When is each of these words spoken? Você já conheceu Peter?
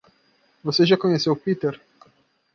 Você 0.63 0.83
já 0.83 0.97
conheceu 0.97 1.35
Peter? 1.35 1.79